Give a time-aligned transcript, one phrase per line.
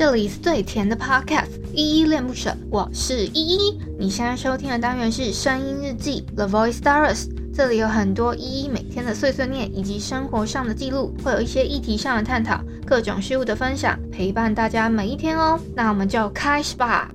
[0.00, 3.78] 这里是最甜的 Podcast，依依恋不舍，我是依依。
[3.98, 15.60] 你现在收听的单元是声音日记 The Voice Diaries，这里有很多依依每天的碎碎念以及生活上的记录，会有一些议题上的探讨，各种事物的分享，陪伴大家每一天哦。
[15.76, 17.10] 那我们就开始吧。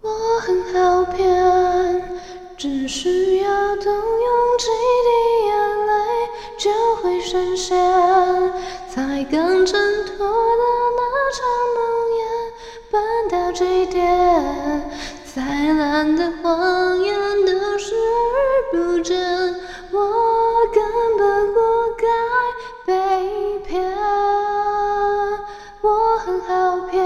[0.00, 0.08] 我
[0.40, 2.02] 很好骗，
[2.56, 4.66] 只需要动用几
[5.04, 5.92] 滴眼泪
[6.58, 6.70] 就
[7.02, 7.76] 会实现，
[8.88, 10.81] 才刚挣脱的
[11.32, 11.80] 那场梦
[12.10, 12.20] 魇，
[12.90, 14.04] 笨到极点，
[15.34, 15.40] 再
[15.72, 18.36] 烂的谎言都视而
[18.70, 19.16] 不见，
[19.92, 19.96] 我
[20.74, 20.84] 根
[21.16, 21.60] 本活
[21.96, 22.04] 该
[22.84, 23.82] 被骗。
[25.80, 27.02] 我很好骗，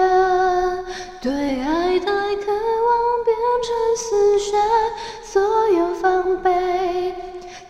[1.23, 4.57] 对爱太渴望变成死穴，
[5.23, 7.15] 所有防备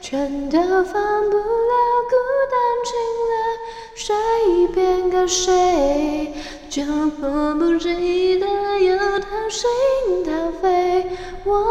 [0.01, 0.95] 全都防
[1.31, 1.75] 不了
[2.09, 2.17] 孤
[2.51, 3.46] 单侵略，
[3.99, 4.15] 谁
[4.75, 6.31] 变个谁，
[6.69, 6.85] 就
[7.19, 8.47] 迫不及待
[8.81, 11.07] 要掏心掏肺，
[11.45, 11.65] 我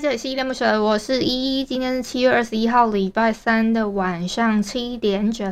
[0.00, 1.62] 这里是依恋不舍，我是依依。
[1.62, 5.46] 今天是七月二十一号，礼拜三的晚上七点整。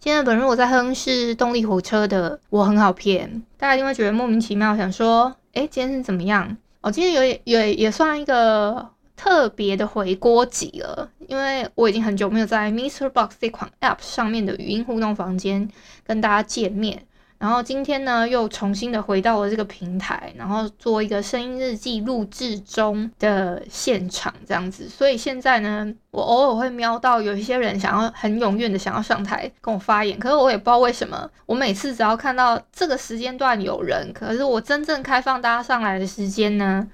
[0.00, 6.56] 今天的本日我在哼是动力火车的《我很好骗》，大家一定会觉得莫名其妙，想说，哎，今天是怎么样？
[6.80, 15.68] 哦，今天有也也也算一个特别的回锅集了，因为我已经很久没有在 MixerBox 这款 App 上面的语音互动房间
[16.06, 17.02] 跟大家见面。
[17.38, 24.88] 然后今天呢，又重新的回到了这个平台，然后做一个声音日记录制中的现场这样子。
[24.88, 36.88] 所以现在呢，我偶尔会瞄到有一些人想要很踊跃的想要上台跟我发言，可是我也不知道为什么，我每次只要看到这个时间段有人，可是我真正开放大家上来的时间呢，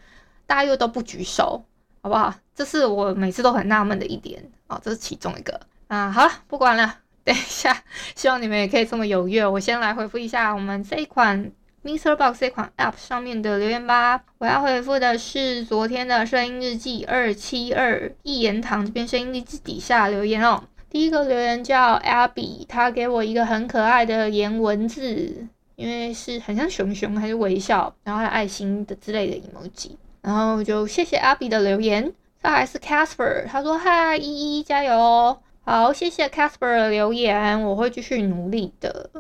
[0.47, 1.63] 大家又都不举手，
[2.03, 2.35] 好不好？
[2.57, 6.11] 这是我每次都很纳闷的一点啊，这是其中一个啊。
[6.11, 6.97] 好了，不管了。
[7.33, 7.85] 等一下，
[8.17, 9.47] 希望你们也可以这么踊跃。
[9.47, 11.53] 我先来回复一下我们这一款
[11.85, 14.25] Mister Box 这款 App 上面的留言吧。
[14.39, 20.65] 我要回复的是昨天的声音日记二七二一言堂这边声音日记底下留言哦。
[20.91, 29.93] 第一个留言叫 Abby，他给我一个很可爱的颜文字，因为是很像熊熊还是微笑，然后还有爱心的之类的 emoji。
[30.21, 32.13] 然后就谢谢 Abby 的留言。
[32.43, 35.39] 再来是 Casper，他说嗨依依加油哦。
[35.63, 39.11] 好，谢谢 Casper 的留言，我会继续努力的。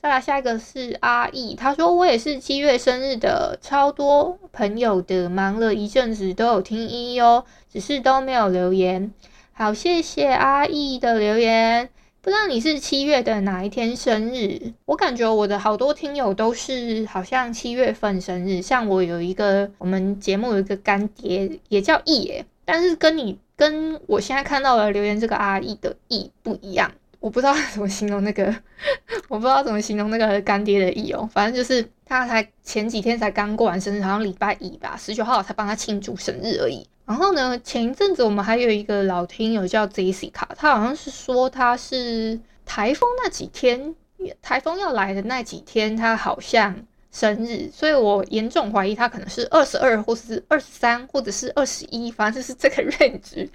[0.00, 9.12] 再来下一个是阿义，他说我也是七月生日的，超多朋友的，忙了一阵子都有听依依哦，只是都没有留言。
[9.52, 11.88] 好，谢谢阿义的留言，
[12.20, 14.72] 不知道你是七月的哪一天生日？
[14.86, 23.38] 我感觉我的好多听友都是好像七月份生日，像我有一个我们节目有一个干爹也叫义耶，但是跟你。
[23.62, 26.90] 跟我现在看到的留言这个阿姨的义不一样，
[27.20, 28.52] 我不知道怎么形容那个，
[29.30, 36.84] 我不知道怎么形容那个干爹的义哦，反正就是他才前几天才刚过完生日，好像礼拜一吧，十九号才帮他庆祝生日而已。
[37.06, 43.94] 然后呢，前一阵子我们还有一个老听友叫 Jessica，他好像是说他是台风那几天，
[44.42, 46.84] 台风要来的那几天，他好像。
[47.12, 53.46] 生日，所以我严重怀疑他可能是二十二，或是二十三，或者是二十一，反正就是这个 range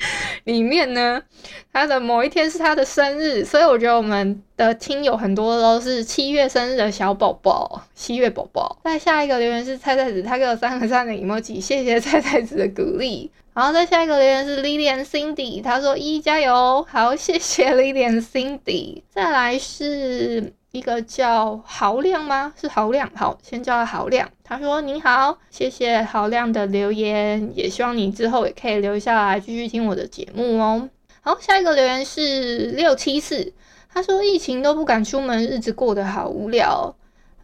[0.43, 1.21] 里面呢，
[1.73, 8.79] 他的某一天是他的生日，所以我觉得我们的听友很多都是七月生日的小宝宝，七月宝宝。
[8.83, 13.31] 再下一个留言是菜菜子，他给我三个赞的 emoji，谢谢菜菜子的鼓励。
[13.55, 19.01] 然后再下一个留言是 Lilian Cindy，他说一加油，好，谢谢 Lilian Cindy。
[19.09, 20.53] 再来是。
[20.71, 22.53] 一个叫豪亮吗？
[22.59, 24.29] 是豪亮，好，先叫他豪亮。
[24.43, 30.89] 他说：“你好，谢谢豪亮的留言，也希望你之后也可以留下来继续听我的节目哦。”
[31.21, 33.53] 好，下一个留言是六七四，
[33.91, 36.95] 他说：“疫情都不敢出门，日子过得好无聊。”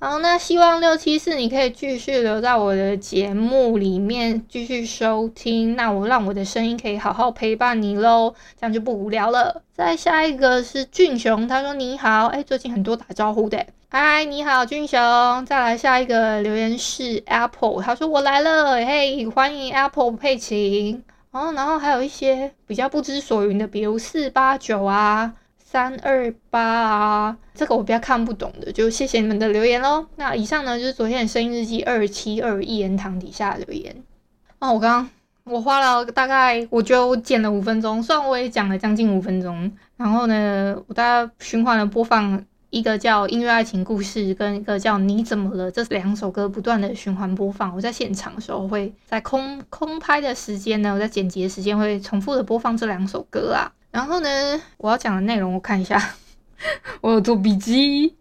[0.04, 9.62] 好，那希望六七四你可以继续留在我的节目里面继续收听，那我让我的声音可以好好陪伴你喽，这样就不无聊了。
[9.72, 15.00] 再下一个是俊雄，他说你好，哎，最近很多打招呼的，嗨，你好俊雄。
[15.46, 21.02] 再来下一个留言是 Apple，他说我来了，嘿，欢迎 Apple 佩琴。
[21.32, 25.36] 哦，然后还有一些比较不知所云的，比如四八九啊。
[25.74, 30.06] 三二八啊，这个我比较看不懂的，就谢谢你们的留言喽。
[30.18, 34.04] 那以上呢，就是昨天的声音日记二七二一言堂底下留言。
[34.60, 35.10] 哦，我刚刚
[35.52, 47.76] 我花了大概，我觉得我剪了五分钟，虽然我也讲了将近五分钟，然后呢，我大概循环的播放一个叫《音乐爱情故事》跟一个叫《你怎么了》这两首歌不断的循环播放。
[47.76, 53.74] 我在现场的时候会在空空拍的时间呢，我在剪辑的时间会重复的播放这两首歌啊。
[53.94, 56.16] 然后呢，我要讲的内容我看一下，
[57.00, 58.16] 我有做笔记，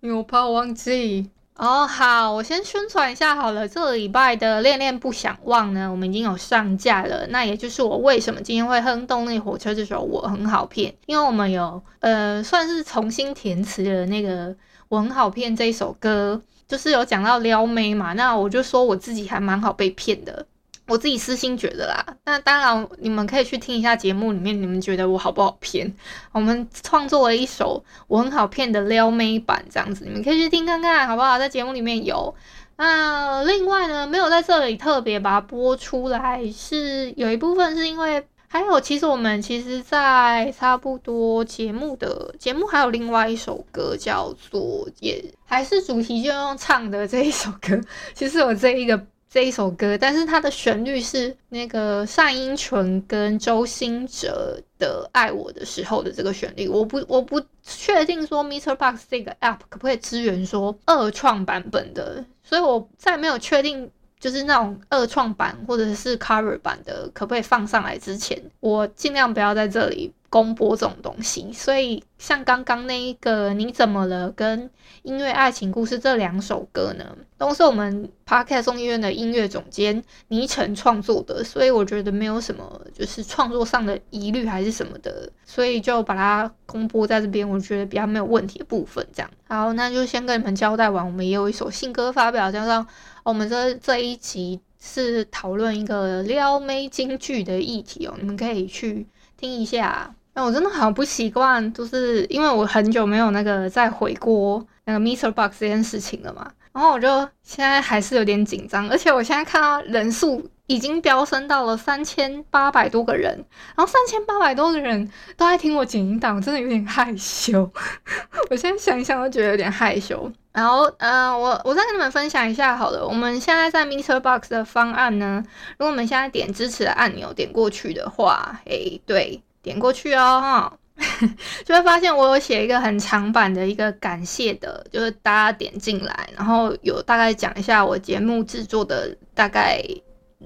[0.00, 1.30] 因为我怕我忘记。
[1.56, 3.66] 哦，好，我先宣传一下好了。
[3.66, 7.26] 这个礼拜的《恋恋不想忘》呢，我们已经有上架了。
[7.28, 14.50] 那也就是我为什么今天会哼动力火车这首《我很好骗》，因为我们有呃，算是重新填词的那个
[14.88, 18.12] 《我很好骗》这一首歌，就是有讲到撩妹嘛。
[18.12, 20.44] 那我就说我自己还蛮好被骗的。
[20.92, 25.90] 我自己私心觉得啦，那当然你们可以去听一下节目里面，你们觉得我好不好骗？
[26.32, 31.38] 我们创作了一首我很好骗的撩妹版，这样子你们可以去听看看，好不好？
[31.38, 32.34] 在节目里面有。
[32.76, 47.80] 那另外呢，没有在这里特别把它播出来，是有一部分是因为还有，其实我们其实在差不多节目的节目还有另外一首歌叫做也还是主题就用唱的这一首歌，
[48.12, 49.06] 其实我这一个。
[49.32, 58.74] 这一首歌，但是它的旋律是那个单依纯跟周兴哲的《爱我的时候》的这个旋律，我不我不确定说 Mr.
[58.74, 63.90] Box 这个 App 可不可以支援说二创版本的，所以我在没有确定
[64.20, 70.12] 就是那种二创版或者是 Cover 版的可不可以放上来之前，我尽量不要在这里。
[70.32, 74.70] 公播这种东西，所以像刚刚那一个你怎么了跟
[75.02, 77.04] 音乐爱情故事这两首歌呢，
[77.36, 89.06] 都是我们 Podcast 众议院的音乐总监倪晨创作的，所以我觉得没有什么就是创作上的疑虑还是什么的，所以就把它公播在这边，我觉得比较没有问题的部分。
[89.12, 92.86] 这样好，那就先跟你们交代完，我们也有一首新歌发表，加上
[93.22, 99.06] 我们这这一集是讨论一个撩妹金句的议题哦，你们可以去
[99.36, 100.14] 听一下。
[100.34, 107.08] 那我真的好不习惯，就是因为我很久没有那个再回过那个 Mister Box 这件事情了嘛，然后我就
[107.42, 113.44] 现在还是有点紧张，而且我现在看到人数已经飙升到了三千八百多个人，
[113.76, 115.06] 然后三千八百多个人
[115.36, 117.70] 都在听我剪音档，我真的有点害羞。
[118.48, 120.32] 我现在想一想都觉得有点害羞。
[120.52, 125.44] 然后，嗯、我我再跟你们分享一下好了，我们现在在 Mister Box 的方案呢，
[125.78, 129.42] 如果我们现在点支持的按钮点过去的话，诶，对。
[129.62, 130.78] 点过去哦，哈，
[131.64, 139.82] 就会发现我有写一个很长版的一个感谢的，就是大家点进来，然后有大概讲一下我节目制作的大概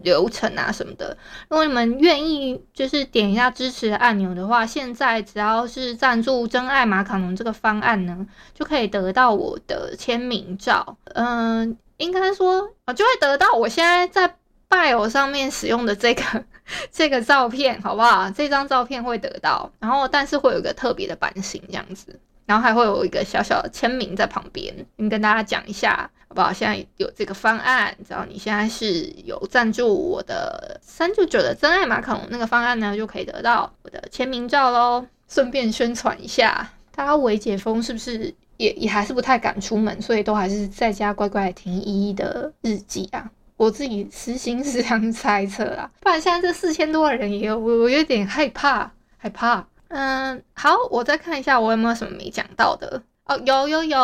[0.03, 1.17] 流程啊什么的。
[1.49, 10.99] 如果你们愿意就是点一下支持按钮的话，现在只要是赞助真爱马卡龙这个方案呢，就可以得到我的签名照。
[11.15, 14.37] 嗯、应该说啊，就会得到我现在在
[14.77, 16.23] bio 上面使用的这个。
[16.91, 18.29] 这个照片好不好？
[18.29, 24.75] 这张照片会得到，然后但是会有一个特别的版型这样子，然后还会有一个小小的签名在旁边。
[25.09, 26.53] 跟大家讲一下好不好？
[26.53, 35.07] 现在有这个方案，只要你现在是有赞助我的三九九的真爱马卡龙那个方案呢，就可以得到我的签名照喽。
[35.29, 43.31] 顺便宣传一下，大家微解封是不是也也还是不太敢出门，所以都还是在家乖乖听依依的日记啊？
[43.57, 49.67] 我自己私心是这样猜测啦，不然现在这四千多人也有，我我有点害怕，害怕。
[49.89, 53.99] 嗯，好，我再看一下我有没有什么没讲到的哦，有有有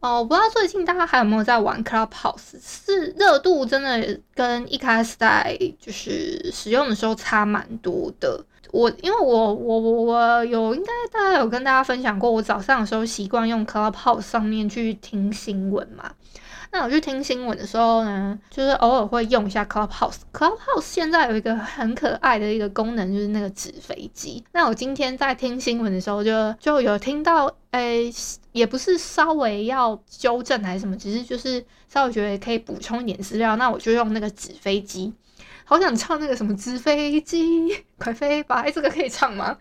[0.00, 8.44] 哦，我不知道最近大家还有没有在玩 Clubhouse，是热度真的跟一开始在就是使用的时候差蛮多的。
[8.70, 16.12] 我因为我我我我有应该大家有跟大家分享过，我早上的时候习惯用 Clubhouse 上面去听新闻嘛。
[16.70, 20.18] 那我去听新闻的时候呢，就是偶尔会用一下 Clubhouse。
[20.32, 24.44] Clubhouse 现在有一个很可爱的一个功能，就是那个纸飞机。
[24.52, 28.12] 那我今天在听新闻的时候就，就有听到，诶、
[28.52, 33.56] 也不是稍微要纠正还是什么，只是就是稍微觉得可以补充一点资料。
[33.56, 35.12] 那我就用那个纸飞机，
[35.64, 39.56] 好想唱那个什么纸飞机快飞吧，哎，这个可以唱吗？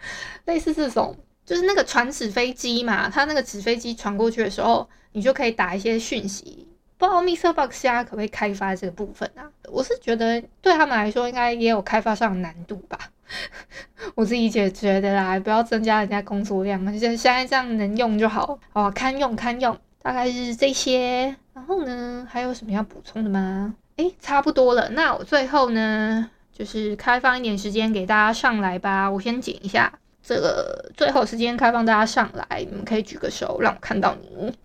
[0.45, 6.67] 类似这种，就是那个传纸飞机嘛，它那个纸飞机传过去的时候，你就可以打一些讯息。
[6.97, 9.49] 不知道 MixerBox 现在可不可以开发这个部分啊？
[9.69, 12.97] 我是觉得对他们来说应该也有开发上的难度吧。
[14.15, 19.77] 我自己解觉得啦，不要增加人家工作量，就现在这样能用就好，好，堪用堪用。
[20.01, 23.75] 大概是这些，然后呢，还有什么要补充的吗？
[23.97, 24.87] 诶，差不多了。
[24.91, 29.11] 那我最后呢，就是开放一点时间给大家上来吧。
[29.11, 29.91] 我先剪一下
[30.23, 34.57] 这个，最后时间开放大家上来，你们可以举个手让我看到你。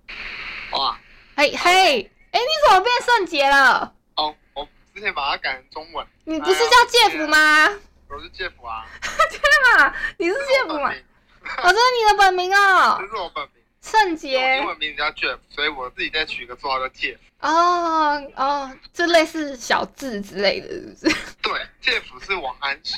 [0.70, 0.96] 哇，
[1.34, 2.11] 嘿嘿。
[2.32, 3.92] 哎，你怎么变圣杰了？
[4.16, 6.06] 哦，我之前把它改成中文。
[6.24, 7.68] 你不是叫介甫吗？
[8.08, 8.86] 我是介甫啊。
[9.30, 9.40] 天
[9.76, 10.92] 哪，你是介甫吗？
[11.62, 12.96] 我这是你的本名哦。
[13.00, 13.62] 这是我本名。
[13.82, 17.16] 圣杰，英文名字叫 Jeff，所以我自己再取一个绰号叫 Jeff。
[17.40, 21.16] 哦哦，就类似小智之类的，是不是？
[21.42, 22.96] 对，Jeff 是王安石。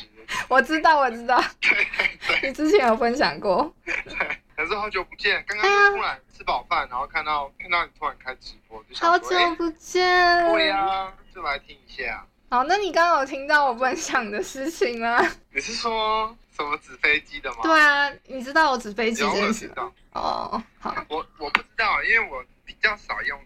[0.49, 1.43] 我知道，我知道。
[1.61, 1.87] 对
[2.27, 2.49] 对。
[2.49, 3.75] 你之前有分享过。
[3.85, 10.05] 对，可是好久不见，刚刚突然吃饱饭，然后看到看到你突然开直播，就好久不见。
[10.51, 12.25] 对呀，就来听一下。
[12.51, 15.21] 好，那你刚刚有听到我分享的事情吗？
[15.53, 17.57] 你是说什么纸飞机的吗？
[17.63, 19.73] 对啊，你知道我纸飞机这件事？
[20.13, 20.95] 哦，好。
[21.09, 23.41] 我我不知道，因为我比较少用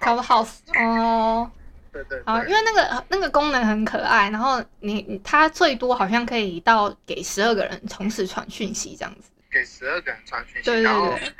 [0.00, 0.58] Clubhouse。
[0.78, 1.50] 哦。
[1.92, 2.22] 对对。
[2.24, 9.30] 好，因为那个那个功能很可爱，然后你它最多好像可以到给十二个人同时传讯息这样子。
[9.56, 11.32] 给十二个人传讯息，对对对。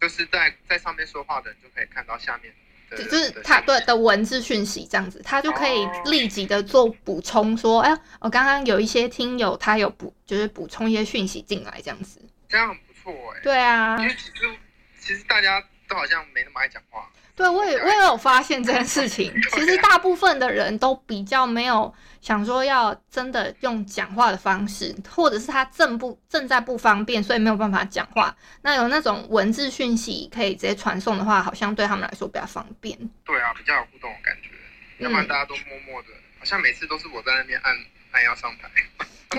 [0.00, 2.52] 就是在在上面说话的人就可以看到下面。
[2.90, 13.40] 就是他对的文字讯息这样子，他就可以立即的做补充，说，哎、欸，我刚刚有一些听友他有补，就是补充一些讯息进来这样子，这样很不错哎。
[13.42, 14.56] 对啊，因为其实
[15.00, 17.10] 其实大家都好像没那么爱讲话。
[17.36, 19.32] 对，我也我也有发现这件事情。
[19.52, 28.34] 其实大部分的人都比较没有想说要真的用讲话的方式，或者是他正不正在不方便，所以没有办法讲话。
[28.62, 32.96] 那有那种文字讯息可以直接传送的话，好像对他们来说比较方便。
[33.24, 34.50] 对啊，比较有互动的感觉。
[34.98, 37.74] 要不然大家都默默的，好像每次都是我在那边按
[38.12, 38.70] 按要上台。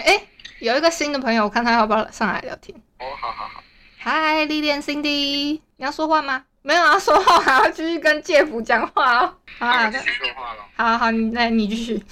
[0.01, 0.27] 哎、欸，
[0.59, 2.77] 有一个新的朋友，我看他要不要上来聊天？
[2.99, 3.63] 哦，好好好。
[3.97, 6.43] 嗨，Lilian Cindy，你要说话吗？
[6.65, 9.37] 没有啊，说话还要继续跟介夫讲话哦。
[9.59, 10.65] 好啊，继续说话了。
[10.75, 12.03] 好好，你来，你继续。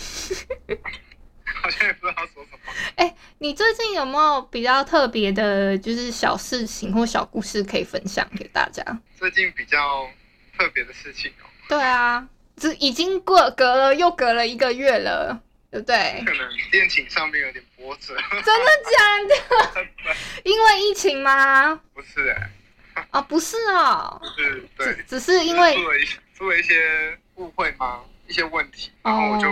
[1.43, 2.59] 好像也不知道说什么。
[2.95, 8.85] 哎、欸，你最近有没有比较特别的，就是小事情或小故事可以分享给大家？
[9.17, 10.07] 最近比较
[10.55, 11.49] 特别的事情哦。
[11.67, 15.41] 对啊，这已经过隔了又隔了一个月了，
[15.71, 16.23] 对不对？
[16.27, 18.15] 可能恋情上面有点波折。
[18.29, 19.87] 真的假的？
[20.45, 21.81] 因为疫情吗？
[21.95, 22.49] 不是哎、欸。
[23.11, 28.01] 啊，不是哦，是，对，只是因为出了一出了一些误会吗？
[28.27, 29.47] 一些问题，然后我就，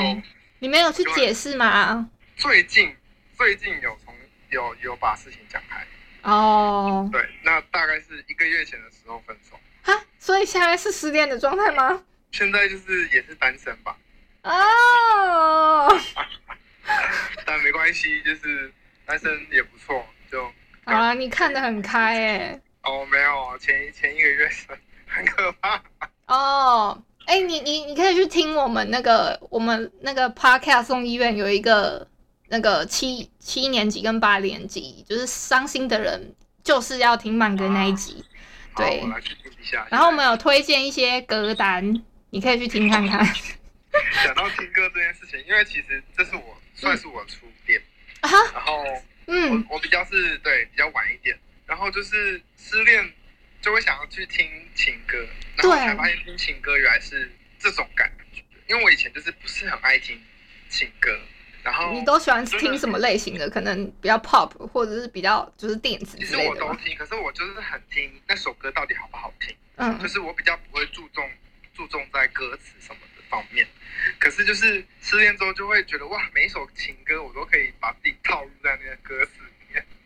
[0.59, 2.09] 你没有去解释吗？
[2.37, 2.95] 最近
[3.37, 4.13] 最近有从
[4.49, 5.85] 有有把事情讲开
[6.23, 12.01] 哦，对，那大概是一个月前的时候分手，哈，所以现在是失恋的状态吗？
[12.31, 13.95] 现在就是也是单身吧，
[14.43, 15.99] 哦，
[17.45, 18.71] 但没关系，就是
[19.05, 20.43] 单身也不错，就
[20.85, 22.61] 好啊，你看得很开哎。
[22.83, 24.67] 哦，没有，前前一个月是
[25.07, 25.81] 很可怕。
[26.27, 32.07] 哦，哎，你你你可以去听我们那个我们那个 podcast 送医院有一个
[32.47, 38.23] 那个七七年级跟八年级，就是伤心的人就是要听慢歌那一集。
[38.73, 39.85] 啊、对，我来去听一下。
[39.89, 43.19] 然后我们有推荐一些歌单，你可以去听看看。
[44.23, 47.81] 讲到听歌这件事情，因为其实这是我算是我初恋
[48.21, 48.83] 啊，然后
[49.27, 51.37] 嗯，我我比较是对比较晚一点。
[51.71, 53.13] 然后就是失恋，
[53.61, 55.25] 就会想要去听情歌，
[55.55, 58.43] 然后才发现听情歌原来是这种感觉。
[58.67, 60.21] 因为我以前就是不是很爱听
[60.67, 61.17] 情歌，
[61.63, 63.49] 然后你都喜欢听什么类型的？
[63.49, 66.17] 可能比较 pop，或者是比较就是电子。
[66.17, 69.55] 其实我都听，可是我就是很听那首歌到底好不好听。
[69.77, 71.31] 嗯，就是我比较不会注重
[71.73, 73.65] 注重在歌词什么的方面。
[74.19, 79.31] 可是就是失恋之后就会觉得哇，每一首情歌我都可以把自己套入在那个歌词。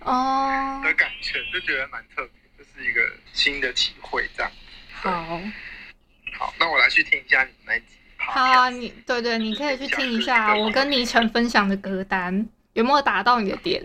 [0.06, 3.02] 哦，的感觉就觉得蛮特别，这是一个
[3.34, 4.52] 新的体会，这样。
[4.94, 5.42] 好，
[6.38, 7.98] 好，那我来去听一下你们那集。
[8.18, 13.84] 好啊，你对对，你可以去听一下我跟倪晨分享的歌单，有没有打到你的点？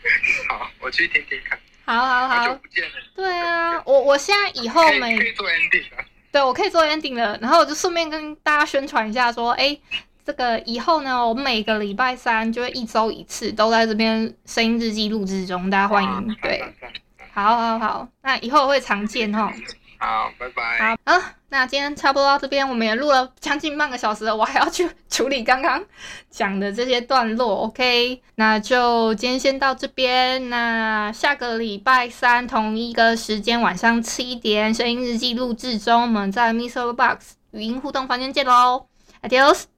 [0.48, 1.58] 好，我去听听看。
[1.84, 2.96] 好好好，好久不见了。
[3.14, 6.04] 对啊，我我现在以后没可以做 ending 了。
[6.32, 9.78] 对，我可以做 ending 了，然后我就顺便跟大家宣传一下，说，哎。
[10.28, 16.36] 这个以后呢，我每个礼拜三就会一周一次，都在这边声音日记录制中，大家欢迎。
[16.42, 16.62] 对，
[17.32, 19.50] 好好好，那以后会常见哈。
[19.98, 20.78] 好，拜拜。
[20.78, 25.82] 好啊，那今天差不多到这边，我们也录了将近半个小时了，我还要去处理刚刚
[26.28, 27.62] 讲的这些段落。
[27.62, 37.16] OK，那就今天先到这边，那下个礼拜三同一个时间晚上七点，声音日记录制中，我们在 MixerBox
[37.52, 38.88] 语音互动房间见喽
[39.22, 39.77] ，Adios。